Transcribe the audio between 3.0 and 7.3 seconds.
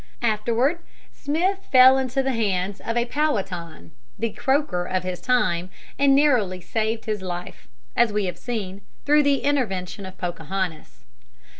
Powhatan, the Croker of his time, and narrowly saved his